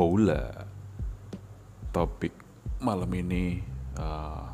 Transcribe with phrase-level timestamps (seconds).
[0.00, 0.48] Hola
[1.92, 2.32] Topik
[2.80, 3.60] malam ini
[4.00, 4.48] uh,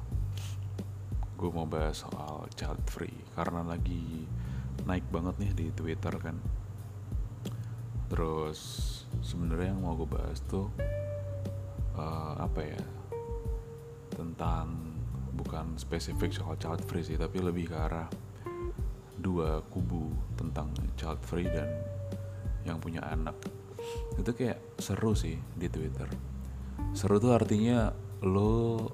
[1.38, 3.14] Gue mau bahas soal child free.
[3.30, 4.26] Karena lagi
[4.90, 6.34] naik banget nih di Twitter kan.
[8.10, 8.58] Terus
[9.22, 10.66] sebenarnya yang mau gue bahas tuh
[11.94, 12.82] uh, Apa ya
[14.18, 14.98] Tentang
[15.30, 18.10] bukan spesifik soal child free sih Tapi lebih ke arah
[19.14, 21.70] dua kubu tentang child free dan
[22.66, 23.38] yang punya anak
[24.16, 26.08] itu kayak seru sih di Twitter.
[26.96, 27.92] Seru tuh artinya
[28.24, 28.90] lo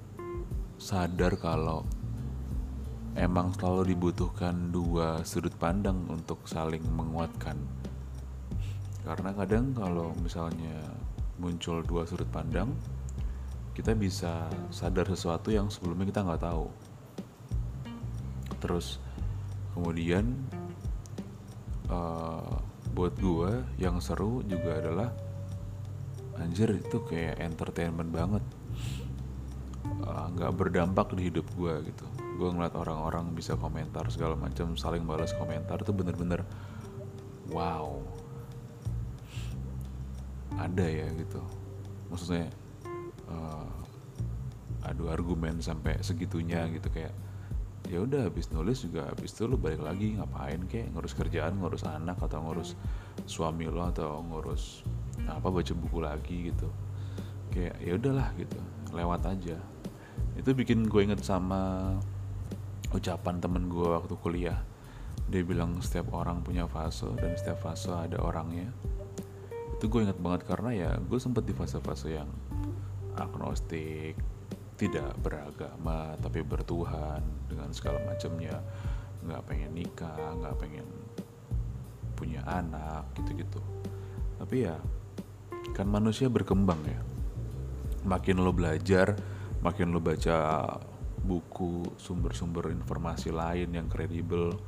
[0.82, 1.86] sadar kalau
[3.14, 7.54] emang selalu dibutuhkan dua sudut pandang untuk saling menguatkan.
[9.02, 10.82] Karena kadang kalau misalnya
[11.38, 12.70] muncul dua sudut pandang
[13.72, 16.66] kita bisa sadar sesuatu yang sebelumnya kita nggak tahu.
[18.60, 19.00] Terus
[19.72, 20.36] kemudian
[21.88, 22.60] uh,
[22.92, 25.08] buat gue yang seru juga adalah
[26.36, 28.44] anjir itu kayak entertainment banget.
[30.02, 32.06] Eh, nggak uh, berdampak di hidup gue gitu.
[32.36, 36.44] Gue ngeliat orang-orang bisa komentar segala macam saling balas komentar itu bener-bener
[37.48, 38.00] wow.
[40.56, 41.40] Ada ya gitu.
[42.12, 42.52] Maksudnya
[43.28, 43.68] uh,
[44.84, 47.14] adu argumen sampai segitunya gitu kayak
[47.92, 50.88] ya udah habis nulis juga habis itu lu balik lagi ngapain kek?
[50.96, 52.72] Ngurus kerjaan ngurus anak atau ngurus
[53.28, 54.80] suami lo atau ngurus
[55.28, 56.72] apa baca buku lagi gitu.
[57.52, 58.56] Kayak ya udahlah gitu
[58.96, 59.60] lewat aja.
[60.40, 61.92] Itu bikin gue inget sama
[62.96, 64.64] ucapan temen gue waktu kuliah.
[65.28, 68.72] Dia bilang setiap orang punya fase dan setiap fase ada orangnya.
[69.76, 72.32] Itu gue inget banget karena ya gue sempet di fase-fase yang
[73.20, 74.16] agnostik
[74.82, 78.58] tidak beragama tapi bertuhan dengan segala macamnya.
[79.22, 80.86] Nggak pengen nikah nggak pengen
[82.18, 83.62] punya anak gitu-gitu.
[84.42, 84.74] Tapi ya
[85.78, 86.98] kan manusia berkembang ya.
[88.02, 89.14] Makin lo belajar
[89.62, 90.66] makin lo baca
[91.22, 94.58] buku sumber-sumber informasi lain yang kredibel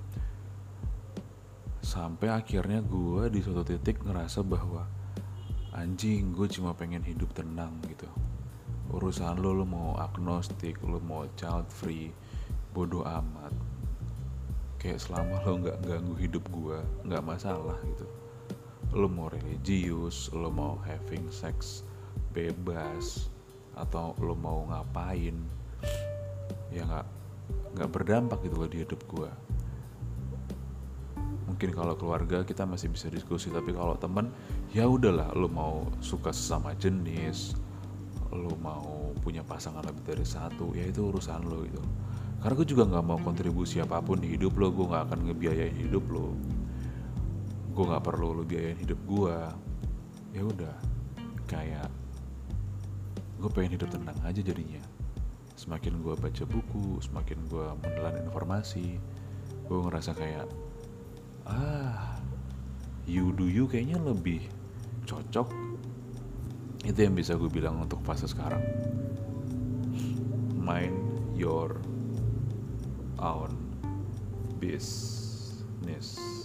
[1.83, 4.87] sampai akhirnya gue di suatu titik ngerasa bahwa
[5.75, 8.07] anjing gue cuma pengen hidup tenang gitu
[8.97, 12.15] urusan lo lo mau agnostik lo mau child free
[12.71, 13.53] bodoh amat.
[14.79, 18.07] Kayak selama lo nggak ganggu hidup gue nggak masalah gitu.
[18.95, 21.83] Lo mau religius lo mau having sex
[22.35, 23.31] bebas
[23.75, 25.35] atau lo mau ngapain
[26.71, 27.07] ya nggak
[27.75, 29.31] nggak berdampak gitu loh di hidup gue
[31.47, 34.31] mungkin kalau keluarga kita masih bisa diskusi tapi kalau temen
[34.75, 37.55] ya udahlah lo mau suka sesama jenis
[38.35, 41.83] lo mau punya pasangan lebih dari satu ya itu urusan lo gitu.
[42.43, 45.77] Karena gue juga nggak mau kontribusi apa pun di hidup lo gue nggak akan ngebiayain
[45.79, 46.35] hidup lo
[47.75, 49.37] gue nggak perlu lo biayain hidup gue
[50.35, 50.77] ya udah
[51.51, 51.91] kayak
[53.41, 54.83] gue pengen hidup tenang aja jadinya.
[55.55, 58.99] Semakin gue baca buku semakin gue menelan informasi
[59.65, 60.45] gue ngerasa kayak
[61.49, 62.21] ah
[63.09, 64.45] you do you kayaknya lebih
[65.09, 65.64] cocok
[66.85, 68.61] itu yang bisa gue bilang untuk fase sekarang.
[70.53, 71.81] Mind your
[73.17, 73.53] own
[74.61, 76.44] business